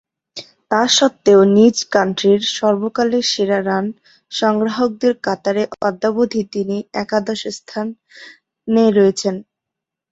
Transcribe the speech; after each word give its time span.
তাসত্ত্বেও 0.71 1.41
নিজ 1.55 1.77
কাউন্টির 1.93 2.41
সর্বকালের 2.57 3.25
সেরা 3.31 3.59
রান 3.61 3.85
সংগ্রাহকদের 4.31 5.13
কাতারে 5.25 5.63
অদ্যাবধি 5.81 6.41
তিনি 6.53 6.77
একাদশ 7.01 7.41
স্থানে 7.57 7.91
অবস্থান 8.81 8.97
করছেন। 8.97 9.35